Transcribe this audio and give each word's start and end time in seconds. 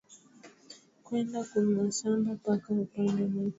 Kwenda 1.05 1.39
ku 1.49 1.55
mashamba 1.77 2.29
paka 2.43 2.69
upande 2.85 3.21
moto 3.31 3.49